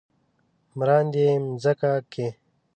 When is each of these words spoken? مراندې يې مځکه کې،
مراندې 0.77 1.23
يې 1.27 1.33
مځکه 1.47 1.91
کې، 2.11 2.27